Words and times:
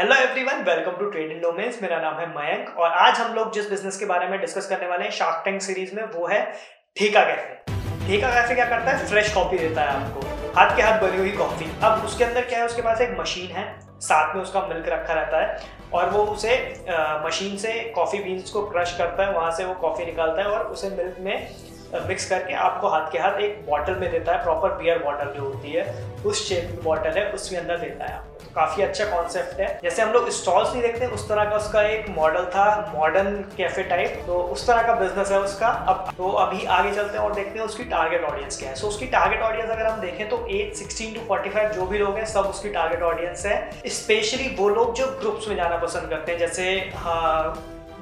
Hello 0.00 0.14
everyone 0.16 0.62
welcome 0.64 0.92
to 0.98 1.06
trade 1.10 1.32
in 1.32 1.40
domains 1.40 1.80
मेरा 1.82 1.96
नाम 2.00 2.14
है 2.18 2.26
मयंक 2.28 2.78
और 2.78 2.92
आज 2.98 3.18
हम 3.18 3.34
लोग 3.34 3.52
जिस 3.52 3.68
बिज़नेस 3.70 3.96
के 3.96 4.06
बारे 4.06 4.28
में 4.28 4.38
डिस्कस 4.40 4.68
करने 4.68 4.86
वाले 4.86 5.04
हैं 5.04 5.10
शार्क 5.10 5.42
टैंक 5.44 5.60
सीरीज़ 5.62 5.94
में 5.96 6.02
वो 6.04 6.26
है 6.26 6.40
ठेका 6.96 7.24
कैफ़े 7.24 8.06
ठेका 8.06 8.30
कैफ़े 8.30 8.54
क्या 8.54 8.64
करता 8.64 8.90
है? 8.90 9.06
फ्रेश 9.06 9.32
कॉफ़ी 9.34 9.58
देता 9.58 9.82
है 9.82 9.96
आपको। 9.96 10.20
हाथ 10.56 10.76
के 10.76 10.82
हाथ 10.82 11.00
बनी 11.00 11.18
हुई 11.18 11.32
कॉफ़ी 11.32 11.66
अब 11.82 12.04
उसके 12.04 12.24
अंदर 12.24 12.44
क्या 12.44 12.58
है? 12.58 12.66
उसके 12.66 12.82
पास 12.82 13.00
एक 13.00 13.16
मशीन 13.20 13.50
है। 13.56 13.64
साथ 14.00 14.34
में 14.34 14.42
उसका 14.42 14.66
मिल्क 14.66 14.88
रखा 14.88 15.14
रहता 15.14 15.40
है 15.40 15.60
और 15.92 16.08
वो 16.10 16.24
उसे 16.24 16.56
आ, 16.88 17.26
मशीन 17.26 17.56
से 17.56 17.72
कॉफ़ी 17.96 18.18
बीन्स 18.18 18.50
को 18.50 18.66
क्रश 18.70 18.96
करता 18.98 19.26
है। 19.26 19.32
वहाँ 19.32 19.50
से 19.50 19.64
वो 19.64 19.74
कॉफ़ी 19.84 20.06
निकालता 20.06 20.42
है 20.42 20.48
और 20.48 20.66
उसे 20.68 20.90
मिल्क 20.96 21.16
में 21.20 21.48
मिक्स 21.98 22.28
करके 22.30 22.54
आपको 22.62 22.88
हाथ 22.88 23.10
के 23.12 23.18
हाथ 23.18 23.40
एक 23.40 23.64
बॉटल 23.66 23.94
में 23.94 24.10
देता 24.10 24.32
है 24.32 24.42
प्रॉपर 24.42 24.72
बियर 24.74 24.98
बॉटल 24.98 25.32
जो 25.36 25.42
होती 25.42 25.72
है, 25.72 25.84
उस 26.26 26.48
शेप 26.48 26.70
की 26.70 26.82
बॉटल 26.82 27.18
है, 27.18 27.30
उसमें 27.32 27.58
अंदर 27.60 27.78
देता 27.78 28.04
है 28.04 28.14
आपको। 28.14 28.38
तो 28.40 28.50
काफ़ी 28.54 28.82
अच्छा 28.82 29.04
कॉन्सेप्ट 29.06 29.60
है। 29.60 29.68
जैसे 29.82 30.02
हम 30.02 30.12
लोग 30.12 30.28
स्टॉल्स 30.30 30.72
नहीं 30.72 30.82
देखते, 30.82 31.06
उस 31.06 31.28
तरह 31.28 31.44
का 31.44 31.56
उसका 31.56 31.82
एक 31.82 32.08
मॉडल 32.10 32.44
था 32.46 32.92
मॉडर्न 32.94 33.34
कैफ़े 33.56 33.82
टाइप 33.84 34.22
तो 34.26 34.38
उस 34.52 34.66
तरह 34.66 34.82
का 34.82 34.94
बिज़नेस 34.94 35.30
है 35.30 35.40
उसका 35.40 35.68
अब। 35.88 36.12
तो 36.18 36.30
अभी 36.38 36.64
आगे 36.68 36.92
चलते 36.92 37.18
हैं 37.18 37.24
और 37.24 37.34
देखते 37.34 37.58
हैं 37.58 37.66
उसकी 37.66 37.84
टारगेट 37.86 38.24
ऑडियंस 38.24 38.58
क्या 38.58 38.68
है। 38.70 38.74
सो 38.76 38.88
उसकी 38.88 39.06
टारगेट 39.08 39.42
ऑडियंस 39.42 39.70
अगर 39.70 39.86
हम 39.86 40.00
देखें 40.00 40.28
तो 40.28 40.44
age 40.50 40.74
sixteen 40.74 41.14
to 41.14 41.26
forty 41.28 41.50
five 41.50 41.72
जो 41.72 41.86
भी 41.86 41.98
लोग 41.98 42.16
हैं, 42.16 42.24
सब 42.26 42.46
उसकी 42.46 42.68
टारगेट 42.70 43.02
ऑडियंस 43.02 43.46
है। 43.46 43.90
स्पेशली 43.90 44.54
वो 44.58 44.68
लोग 44.68 44.94
जो 44.94 45.06
ग्रुप्स 45.20 45.48
में 45.48 45.56
जाना 45.56 45.76
पसंद 45.78 46.10
करते 46.10 46.32
हैं, 46.32 46.38
जैसे 46.38 46.72
हाँ 46.96 47.54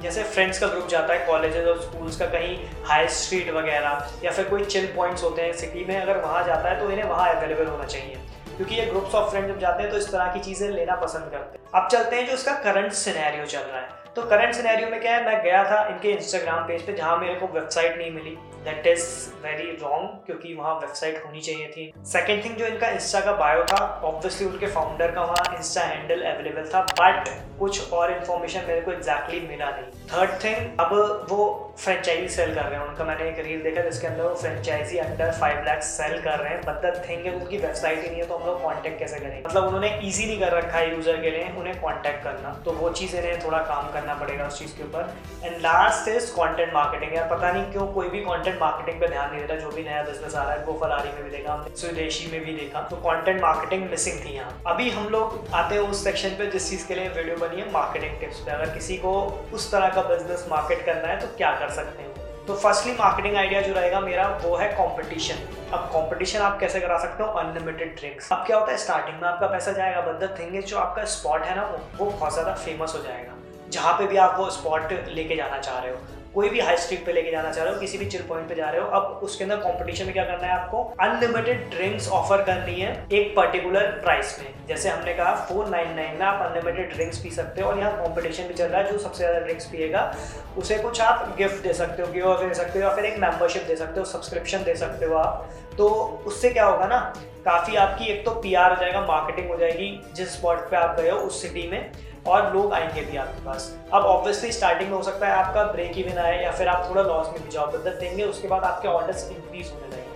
जैसे 0.03 0.23
फ्रेंड्स 0.25 0.59
का 0.59 0.67
ग्रुप 0.67 0.87
जाता 0.89 1.15
है 1.15 1.27
कॉलेजेस 1.27 1.67
और 1.67 1.81
स्कूल्स 1.83 2.17
का 2.17 2.27
कहीं 2.27 2.57
हाई 2.85 3.09
स्ट्रीट 3.11 3.51
वगैरह, 3.51 4.11
या 4.25 4.31
फिर 4.31 4.45
कोई 4.45 4.65
चिल 4.65 4.87
पॉइंट्स 4.97 5.23
होते 5.25 5.43
हैं 5.43 5.53
सिटी 5.53 5.85
में, 5.85 5.97
अगर 6.01 6.19
वहाँ 6.19 6.45
जाता 6.47 6.69
है 6.69 6.81
तो 6.81 6.91
इन्हें 6.91 7.05
वहाँ 7.05 7.35
अवेलेबल 7.35 7.67
होना 7.67 7.85
चाहिए। 7.85 8.19
क्योंकि 8.57 8.75
ये 8.75 8.85
ग्रुप्स 8.87 9.15
ऑफ़ 9.15 9.31
फ्रेंड 9.31 9.47
जब 9.49 9.59
जाते 9.61 9.83
हैं 9.83 9.91
तो 9.93 9.99
इस 9.99 10.11
तरह 10.13 10.33
की 10.35 10.41
चीज़ें 10.41 10.69
लेना 10.69 10.95
पसंद 10.97 11.31
करते 11.33 11.59
हैं। 11.59 11.83
अब 11.83 11.89
चलते 11.89 12.17
हैं 12.17 12.27
जो 12.27 12.33
इसका 12.33 12.53
करंट 12.63 12.93
सिनेरियो 12.95 13.45
चल 13.47 13.59
रहा 13.61 13.81
है। 13.81 13.89
तो 14.17 14.23
करंट 14.23 14.55
सिनेरियो 14.55 14.89
में 14.89 15.01
क्या 15.01 15.17
है, 15.17 15.25
मैं 15.27 15.43
गया 15.43 15.63
था 15.65 15.87
इनके 15.89 16.11
इंस्टाग्राम 16.11 16.67
पेज 16.69 16.83
पे 16.83 16.93
जहाँ 16.93 17.17
मेरे 17.19 17.35
को 17.35 17.47
वेबसाइट 17.49 17.99
नहीं 17.99 18.11
मिली। 18.11 18.37
दैट 18.65 18.87
इज़ 18.87 19.07
वेरी 19.43 19.71
रॉन्ग 19.83 20.09
क्योंकि 20.27 20.55
वहाँ 20.55 20.75
वेबसाइट 20.77 21.23
होनी 21.27 21.41
चाहिए 21.41 21.69
थी। 21.69 21.93
सेकेंड 22.07 22.45
थिंग 22.45 22.57
जो 22.57 22.67
इनका 22.67 22.89
इंस्टा 22.91 23.21
का 23.21 23.33
बायो 23.37 23.65
था 23.65 23.85
ऑब्वियसली 24.05 24.47
उनके 24.47 24.67
फाउंडर 24.69 25.11
का 25.11 25.23
वहाँ 25.23 25.55
इंस्टा 25.57 25.83
हैंडल 25.85 26.23
अवेलेबल 26.33 26.71
था 26.75 26.83
बट 27.01 27.29
कुछ 27.59 27.93
और 27.93 28.13
इन्फॉर्मेशन 28.13 28.65
मेरे 28.69 28.81
को 28.81 28.93
एग्जैक्टली 28.93 29.37
exactly 29.37 29.51
मिला 29.51 29.71
नहीं। 29.71 30.07
थर्ड 30.09 30.43
थिंग 30.45 30.79
अब 30.81 31.27
वो 31.31 31.65
फ्रेंचाइजी 31.79 32.29
सेल 32.29 32.55
कर 32.55 32.65
रहे 32.65 32.79
हैं। 32.79 32.87
उनका 32.87 33.05
मैंने 33.05 33.29
एक 33.29 33.39
रील 33.47 33.63
देखा, 33.63 33.83
जिसके 33.83 34.07
अंदर 34.07 34.23
वो 34.23 34.35
franchisee 34.35 34.99
under 34.99 35.31
five 35.41 35.65
lakhs 35.65 35.87
sell 35.97 36.21
कर 36.23 36.39
रहे 36.39 36.53
हैं 36.53 36.61
बट 36.63 36.81
द 36.85 37.03
थिंग 37.09 37.27
है, 37.27 37.35
उनकी 37.35 37.59
वेबसाइट 37.59 38.03
ही 38.03 38.09
नहीं 38.09 38.21
है 38.21 38.27
तो 38.29 38.37
हम 38.37 38.47
लोग 38.47 38.63
कॉन्टैक्ट 38.63 38.99
कैसे 38.99 39.19
करेंगे 39.19 39.43
मतलब 39.47 39.65
उन्होंने 39.65 39.89
ईजी 40.03 40.27
नहीं 40.27 40.39
कर 40.41 40.53
रखा 40.53 40.79
है 40.79 40.95
यूज़र 40.95 41.21
के 41.23 41.31
लिए, 41.31 41.49
उन्हें 41.59 41.81
कॉन्टैक्ट 41.81 42.23
करना। 42.25 42.53
तो 42.65 42.73
वो 42.73 42.91
चीज़ 42.91 43.17
इन्हें 43.17 43.39
थोड़ा 43.45 43.59
काम 43.65 43.93
करना 43.93 44.15
पड़ेगा 44.15 44.47
उस 44.47 44.59
चीज़ 44.59 44.77
के 44.77 44.85
ऊपर। 44.85 45.15
And 45.45 45.57
last 45.63 46.09
is 46.09 46.35
content 46.35 46.73
marketing 46.75 47.15
यार 47.17 47.29
पता 47.31 47.53
नहीं 47.53 47.71
क्यों 47.73 47.87
कोई 47.95 48.09
भी 48.09 48.21
कॉन्टेंट 48.25 48.58
मार्केटिंग 48.61 49.01
पे 49.01 49.09
ध्यान 49.09 49.31
नहीं 49.31 49.41
देता, 49.41 49.55
जो 49.57 49.71
भी 49.71 49.83
नया 49.83 50.03
बिज़नेस 50.03 50.35
आ 50.35 50.43
रहा 50.43 50.53
है, 50.53 50.65
वो 50.65 50.73
फरारी 50.81 51.13
में 51.13 51.23
भी 51.25 51.31
देखा 51.31 51.53
हमने 51.53 51.77
स्वदेशी 51.77 52.31
में 52.33 52.45
भी 52.45 52.53
देखा। 52.55 52.81
तो 52.83 52.97
कॉन्टेंट 53.03 53.41
मार्केटिंग 53.43 53.89
मिसिंग 53.91 54.25
थी 54.25 54.35
यहाँ। 54.35 54.61
अभी 54.67 54.91
हम 54.91 55.09
लोग 55.09 55.49
आते 55.55 55.75
हैं 55.75 55.83
उस 55.83 56.05
सेक्शन 56.05 56.37
पे 56.39 56.47
जिस 56.51 56.71
चीज़ 56.71 56.87
के 56.89 56.95
लिए 56.95 57.09
वीडियो 57.11 57.37
बनी 57.39 57.61
है 57.61 57.71
मार्केटिंग 57.73 58.19
टिप्स 58.21 58.41
पे। 58.41 58.51
अगर 58.51 58.75
किसी 58.75 58.97
को 58.97 59.13
उस 59.55 59.71
तरह 59.73 59.89
का 59.89 60.03
बिज़नेस 60.09 60.47
मार्केट 60.51 60.85
करना 60.87 61.09
है 61.09 61.21
तो 61.21 61.37
क्या 61.37 61.53
कर 61.61 61.71
सकते 61.73 62.03
हैं? 62.03 62.07
तो 62.47 62.55
फर्स्टली 62.57 62.93
मार्केटिंग 62.93 63.37
आइडिया 63.37 63.61
जो 63.61 63.73
रहेगा 63.75 64.01
मेरा, 64.01 64.27
वो 64.43 64.57
है 64.57 64.69
कंपटीशन 64.73 65.35
अब 65.73 65.81
कंपटीशन 65.95 66.41
आप 66.41 66.59
कैसे 66.61 66.81
करा 66.81 66.99
सकते 66.99 67.23
हो? 67.23 67.29
अनलिमिटेड 67.41 67.95
ड्रिंक्स 67.97 68.33
अब 68.33 68.45
क्या 68.47 68.59
होता 68.59 68.73
है? 68.73 68.79
स्टार्टिंग 68.79 69.21
में 69.23 69.29
आपका 69.29 69.47
पैसा 69.47 69.73
जाएगा 69.73 70.01
बट 70.03 70.21
द 70.21 70.35
थिंग 70.39 70.57
इज़ 70.57 70.67
जो 70.67 70.79
आपका 70.79 71.05
स्पॉट 71.17 71.43
है 71.43 71.57
ना, 71.57 71.65
वो 71.99 72.07
बहुत 72.07 72.33
ज़्यादा 72.33 72.55
फ़ेमस 72.55 72.95
हो 72.97 73.03
जाएगा। 73.03 73.35
जहाँ 73.71 73.93
पे 73.99 74.07
भी 74.07 74.17
आप 74.19 74.37
वो 74.39 74.49
स्पॉट 74.51 74.93
लेके 75.09 75.37
जाना 75.37 75.59
चाह 75.59 75.79
रहे 75.79 75.91
हो। 75.93 75.99
कोई 76.35 76.49
भी 76.49 76.61
हाई 76.61 76.77
स्ट्रीट 76.77 77.05
पे 77.07 77.13
लेके 77.13 77.31
जाना 77.31 77.51
चाह 77.51 77.65
रहे 77.65 77.75
हो, 77.75 77.81
किसी 77.81 77.99
भी 77.99 78.07
चिल 78.07 78.23
पॉइंट 78.29 78.49
पे 78.49 78.55
जा 78.55 78.69
रहे 78.71 78.81
हो, 78.81 78.87
अब 78.89 79.21
उसके 79.23 79.45
अंदर 79.45 79.57
कंपटीशन 79.59 80.05
में 80.05 80.13
क्या 80.13 80.25
करना 80.25 80.47
है 80.47 80.53
आपको? 80.53 80.83
अनलिमिटेड 81.01 81.69
ड्रिंक्स 81.71 82.09
ऑफ़र 82.11 82.43
करनी 82.43 82.75
है 82.75 82.93
एक 83.13 83.35
पर्टिकुलर 83.37 83.87
प्राइस 84.03 84.39
में। 84.41 84.67
जैसे 84.69 84.89
हमने 84.89 85.15
कहा 85.15 85.35
फोर 85.49 85.69
नाइन 85.69 85.95
नाइन 85.97 86.19
में 86.19 86.27
आप 86.27 86.43
अनलिमिटेड 86.43 86.93
ड्रिंक्स 86.95 87.19
पी 87.19 87.31
सकते 87.31 87.61
हो 87.61 87.69
और 87.69 87.79
यहाँ 87.79 88.03
कॉम्पिटिशन 88.03 88.49
भी 88.49 88.55
चल 88.55 88.67
रहा 88.67 88.81
है, 88.81 88.93
जो 88.93 88.99
सबसे 88.99 89.19
ज़्यादा 89.19 89.39
ड्रिंक्स 89.39 89.67
पिएगा, 89.67 90.15
उसे 90.59 90.79
कुछ 90.79 91.01
आप 91.01 91.35
गिफ्ट 91.39 91.63
दे 91.63 91.73
सकते 91.75 92.03
हो 92.03 92.13
गिव 92.13 92.35
दे 92.39 92.55
सकते 92.55 92.79
हो 92.79 92.85
या 92.85 92.95
फिर 92.95 93.05
एक 93.05 93.19
मेंबरशिप 93.19 93.63
दे 93.63 93.77
सकते 93.77 94.01
हो 94.01 94.07
सब्सक्रिप्शन 94.07 94.65
दे 94.65 94.75
सकते 94.77 95.07
हो 95.07 95.17
आप। 95.17 95.49
तो 95.79 95.89
उससे 96.27 96.51
क्या 96.51 96.65
होगा 96.65 96.87
ना, 96.87 96.99
काफ़ी 97.45 97.77
आपकी 97.77 98.05
एक 98.05 98.25
तो 98.25 98.31
पी 98.33 98.55
हो 98.55 98.75
जाएगा 98.75 99.01
मार्केटिंग 99.07 99.49
हो 99.51 99.57
जाएगी, 99.57 100.01
जिस 100.15 100.33
स्पॉट 100.33 100.71
पे 100.71 100.77
आप 100.77 100.97
गए 101.01 101.11
हो, 101.11 101.19
उस 101.19 101.43
सिटी 101.43 101.69
में। 101.69 101.91
और 102.29 102.53
लोग 102.55 102.73
आएँगे 102.73 103.01
भी 103.01 103.17
आपके 103.17 103.45
पास। 103.45 103.73
अब 103.93 104.05
ऑब्वियसली 104.05 104.53
स्टार्टिंग 104.53 104.91
में 104.91 104.97
हो 104.97 105.03
सकता 105.03 105.27
है 105.27 105.33
आपका 105.35 105.65
ब्रेक 105.65 105.99
इवन 105.99 106.19
आए 106.19 106.43
या 106.45 106.51
फिर 106.51 106.69
आप 106.69 106.89
थोड़ा 106.91 107.03
लॉस 107.03 107.27
में 107.27 107.43
भी 107.45 107.51
जाओ 107.51 107.67
बदल 107.67 107.91
देंगे, 107.91 108.25
उसके 108.25 108.49
बाद 108.49 108.65
आपके 108.65 108.89
ऑर्डर्स 108.89 109.31
इंक्रीज 109.31 109.73
होने 109.73 109.87
लगेंगे। 109.87 110.07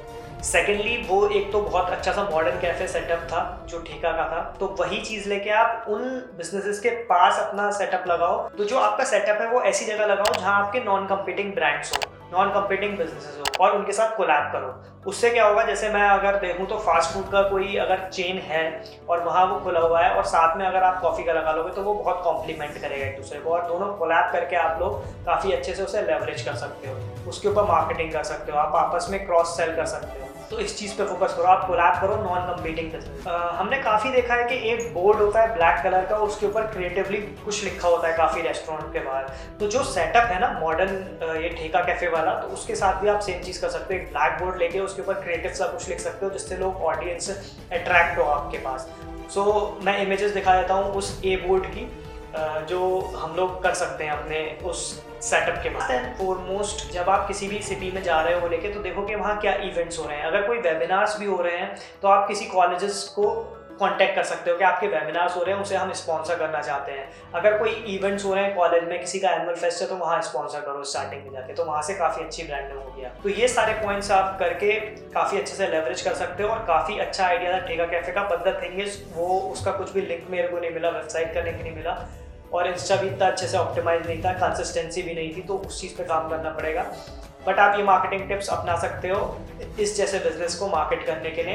सेकेंडली 0.42 0.96
वो 1.08 1.28
एक 1.28 1.52
तो 1.52 1.60
बहुत 1.60 1.90
अच्छा 1.90 2.12
सा 2.12 2.22
मॉडर्न 2.22 2.60
कैफ़े 2.60 2.86
सेटअप 2.88 3.18
था, 3.18 3.66
जो 3.68 3.78
ठेका 3.78 4.10
का 4.12 4.24
था। 4.24 4.40
तो 4.60 4.66
वही 4.80 5.00
चीज़ 5.00 5.28
लेके 5.28 5.50
आप 5.50 5.84
उन 5.88 6.02
बिजनेसेस 6.36 6.80
के 6.80 6.90
पास 7.04 7.38
अपना 7.40 7.70
सेटअप 7.70 8.08
लगाओ। 8.08 8.48
तो 8.48 8.64
जो 8.64 8.78
आपका 8.78 9.04
सेटअप 9.04 9.40
है, 9.40 9.48
वो 9.48 9.62
ऐसी 9.62 9.84
जगह 9.84 10.06
लगाओ 10.06 10.34
जहाँ 10.34 10.62
आपके 10.62 10.80
नॉन 10.80 11.06
कम्पीटिंग 11.06 11.52
ब्रांड्स 11.54 11.92
हो। 11.92 12.11
नॉन 12.32 12.50
कम्पीटिंग 12.52 12.96
बिजनेसेस 12.98 13.38
हो, 13.38 13.44
और 13.60 13.76
उनके 13.76 13.92
साथ 13.92 14.16
कोलैब 14.16 14.50
करो। 14.52 14.74
उससे 15.06 15.30
क्या 15.30 15.46
होगा, 15.46 15.62
जैसे 15.64 15.88
मैं 15.90 16.02
अगर 16.02 16.36
देखूँ 16.40 16.66
तो 16.66 16.78
फास्ट 16.80 17.10
फ़ूड 17.10 17.30
का 17.32 17.42
कोई 17.48 17.76
अगर 17.78 18.08
चेन 18.08 18.38
है 18.44 18.62
और 19.08 19.22
वहाँ 19.24 19.44
वो 19.46 19.58
खुला 19.60 19.80
हुआ 19.80 20.00
है 20.00 20.14
और 20.16 20.24
साथ 20.26 20.56
में 20.56 20.66
अगर 20.66 20.82
आप 20.82 21.00
कॉफ़ी 21.02 21.24
का 21.24 21.32
लगा 21.32 21.52
लोगे 21.52 21.72
तो 21.72 21.82
वो 21.82 21.94
बहुत 21.94 22.20
कॉम्प्लीमेंट 22.24 22.80
करेगा 22.80 23.06
एक 23.06 23.16
दूसरे 23.16 23.40
को 23.40 23.50
और 23.50 23.66
दोनों 23.68 23.92
कोलैब 23.94 24.32
करके 24.32 24.56
आप 24.58 24.80
लोग 24.80 25.00
काफ़ी 25.26 25.52
अच्छे 25.52 25.74
से 25.74 25.82
उसे 25.82 26.02
लेवरेज 26.02 26.42
कर 26.42 26.54
सकते 26.56 26.88
हो। 26.88 27.30
उसके 27.30 27.48
ऊपर 27.48 27.64
मार्केटिंग 27.68 28.12
कर 28.12 28.22
सकते 28.24 28.52
हो, 28.52 28.58
आप 28.58 28.76
आपस 28.76 29.06
में 29.10 29.24
क्रॉस 29.26 29.56
सेल 29.56 29.76
कर 29.76 29.86
सकते 29.86 30.20
हो। 30.20 30.28
तो 30.52 30.58
इस 30.60 30.76
चीज़ 30.78 30.94
पे 30.96 31.04
फोकस 31.06 31.34
करो 31.34 31.44
आप 31.48 31.66
कोलैब 31.66 31.94
करो 32.00 32.16
नॉन 32.22 32.40
कम्पीटिंग 32.46 32.90
बिज़नेस 32.92 33.26
हमने 33.58 33.76
काफ़ी 33.82 34.10
देखा 34.12 34.34
है 34.34 34.44
कि 34.48 34.56
एक 34.70 34.92
बोर्ड 34.94 35.20
होता 35.20 35.42
है 35.42 35.54
ब्लैक 35.54 35.82
कलर 35.84 36.04
का 36.06 36.16
उसके 36.26 36.46
ऊपर 36.46 36.66
क्रिएटिवली 36.72 37.18
कुछ 37.44 37.62
लिखा 37.64 37.88
होता 37.88 38.08
है 38.08 38.16
काफ़ी 38.16 38.42
रेस्टोरेंट 38.42 38.92
के 38.92 39.04
बाहर 39.04 39.30
तो 39.60 39.66
जो 39.66 39.84
सेटअप 39.92 40.28
है 40.30 40.40
ना 40.40 40.50
मॉडर्न 40.60 41.40
ये 41.42 41.48
ठेका 41.50 41.80
कैफ़े 41.84 42.08
वाला 42.08 42.34
तो 42.40 42.48
उसके 42.54 42.74
साथ 42.76 43.00
भी 43.02 43.08
आप 43.08 43.20
सेम 43.20 43.40
चीज़ 43.42 43.60
कर 43.60 43.68
सकते 43.68 43.94
हो। 43.94 44.00
एक 44.00 44.06
ब्लैक 44.08 44.38
बोर्ड 44.42 44.58
लेके 44.58 44.80
उसके 44.80 45.02
ऊपर 45.02 45.20
क्रिएटिव 45.22 45.52
सा 45.54 45.66
कुछ 45.68 45.88
लिख 45.88 46.00
सकते 46.00 46.26
हो 46.26 46.30
जिससे 46.32 46.56
लोग 46.56 46.82
ऑडियंस 46.84 47.30
अट्रैक्ट 47.30 48.18
हो 48.18 48.24
आपके 48.24 48.58
पास। 48.58 48.88
सो 49.34 49.42
so, 49.42 49.84
मैं 49.84 49.98
इमेजेस 49.98 50.32
दिखा 50.32 50.60
देता 50.60 50.74
हूँ 50.74 50.92
उस 50.94 51.20
ए 51.24 51.36
बोर्ड 51.46 51.66
की। 51.66 51.90
जो 52.34 52.98
हम 53.16 53.34
लोग 53.36 53.62
कर 53.62 53.74
सकते 53.74 54.04
हैं 54.04 54.10
अपने 54.12 54.40
उस 54.64 54.84
सेटअप 55.22 55.62
के 55.62 55.70
बाद 55.70 56.14
फॉरमोस्ट 56.18 56.92
जब 56.92 57.08
आप 57.10 57.26
किसी 57.28 57.48
भी 57.48 57.58
सिटी 57.62 57.90
में 57.92 58.02
जा 58.02 58.20
रहे 58.20 58.40
हो 58.40 58.48
लेके 58.48 58.68
तो 58.74 58.82
देखो 58.82 59.06
कि 59.06 59.14
वहाँ 59.14 59.38
क्या 59.40 59.54
इवेंट्स 59.62 59.98
हो 59.98 60.04
रहे 60.04 60.16
हैं। 60.18 60.24
अगर 60.26 60.46
कोई 60.46 60.58
वेबिनार्स 60.60 61.18
भी 61.20 61.26
हो 61.26 61.40
रहे 61.42 61.56
हैं 61.56 61.74
तो 62.02 62.08
आप 62.08 62.28
किसी 62.28 62.44
कॉलेजेस 62.46 63.02
को 63.16 63.32
कांटेक्ट 63.80 64.14
कर 64.16 64.22
सकते 64.22 64.50
हो 64.50 64.56
कि 64.56 64.64
आपके 64.64 64.86
वेबिनार्स 64.86 65.36
हो 65.36 65.42
रहे 65.42 65.54
हैं, 65.54 65.62
उसे 65.62 65.76
हम 65.76 65.92
स्पॉन्सर 65.92 66.36
करना 66.38 66.60
चाहते 66.62 66.92
हैं। 66.92 67.08
अगर 67.34 67.56
कोई 67.58 67.70
इवेंट्स 67.70 68.24
हो 68.24 68.34
रहे 68.34 68.44
हैं 68.44 68.54
कॉलेज 68.56 68.84
में, 68.84 68.98
किसी 69.00 69.20
का 69.20 69.30
एनुअल 69.30 69.54
फेस्ट 69.54 69.82
है 69.82 69.88
तो 69.88 69.96
वहाँ 69.96 70.20
स्पॉन्सर 70.22 70.60
करो 70.60 70.84
स्टार्टिंग 70.84 71.24
में 71.24 71.32
जाके। 71.32 71.54
तो 71.54 71.64
वहाँ 71.64 71.82
से 71.82 71.94
काफ़ी 71.94 72.24
अच्छी 72.24 72.42
ब्रांडिंग 72.42 72.78
हो 72.78 72.92
गया 72.96 73.08
तो 73.22 73.28
ये 73.30 73.48
सारे 73.48 73.72
पॉइंट्स 73.82 74.10
आप 74.10 74.38
करके 74.38 74.72
काफ़ी 75.10 75.38
अच्छे 75.38 75.54
से 75.54 75.68
लेवरेज 75.68 76.02
कर 76.02 76.14
सकते 76.14 76.42
हो 76.42 76.48
और 76.48 76.64
काफ़ी 76.66 76.98
अच्छा 76.98 77.26
आइडिया 77.26 77.52
था। 77.52 77.66
ठेका 77.66 77.86
कैफ़े 77.86 78.12
का 78.12 78.24
बट 78.24 78.48
द 78.48 78.58
थिंग 78.62 78.88
वो 79.16 79.38
उसका 79.52 79.72
कुछ 79.72 79.92
भी 79.92 80.00
लिंक 80.02 80.26
मेरे 80.30 80.48
को 80.48 80.58
नहीं 80.58 80.70
मिला 80.70 80.90
वेबसाइट 80.90 81.34
का 81.34 81.40
लिंक 81.40 81.60
नहीं 81.62 81.74
मिला। 81.76 81.96
और 82.54 82.66
इंस्टा 82.68 82.96
भी 82.96 83.06
इतना 83.06 83.26
अच्छे 83.26 83.46
से 83.46 83.56
ऑप्टिमाइज 83.58 84.06
नहीं 84.06 84.22
था 84.24 84.32
कंसिस्टेंसी 84.38 85.02
भी 85.02 85.14
नहीं 85.14 85.34
थी 85.36 85.42
तो 85.42 85.56
उस 85.56 85.80
चीज़ 85.80 85.96
पे 85.98 86.04
काम 86.04 86.28
करना 86.30 86.50
पड़ेगा। 86.50 86.82
बट 87.46 87.58
आप 87.58 87.78
ये 87.78 87.84
मार्केटिंग 87.84 88.28
टिप्स 88.28 88.48
अपना 88.50 88.76
सकते 88.80 89.08
हो 89.08 89.20
इस 89.80 89.96
जैसे 89.96 90.18
बिज़नेस 90.20 90.54
को 90.56 90.66
मार्केट 90.68 91.06
करने 91.06 91.30
के 91.30 91.42
लिए। 91.42 91.54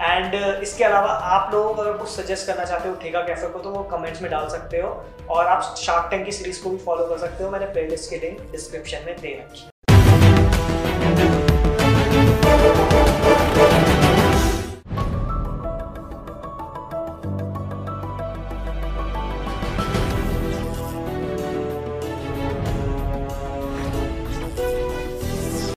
एंड 0.00 0.34
इसके 0.34 0.84
अलावा 0.84 1.12
आप 1.36 1.54
लोग 1.54 1.78
अगर 1.78 1.96
कुछ 1.98 2.08
सजेस्ट 2.10 2.46
करना 2.46 2.64
चाहते 2.64 2.88
हो 2.88 2.94
ठेका 3.02 3.22
कैफ़े 3.22 3.48
को 3.48 3.58
तो 3.58 3.70
वो 3.70 3.82
कमेंट्स 3.92 4.22
में 4.22 4.30
डाल 4.30 4.48
सकते 4.48 4.80
हो। 4.80 4.90
और 5.30 5.46
आप 5.46 5.74
शार्क 5.78 6.10
टैंक 6.10 6.24
की 6.24 6.32
सीरीज़ 6.32 6.62
को 6.62 6.70
भी 6.70 6.78
फॉलो 6.78 7.06
कर 7.06 7.18
सकते 7.18 7.44
हो, 7.44 7.50
मैंने 7.50 7.66
प्लेलिस्ट 7.66 8.10
के 8.10 8.18
लिंक 8.18 8.50
डिस्क्रिप्शन 8.52 9.06
में 9.06 9.14
दे 9.20 9.38
रखी 9.40 9.71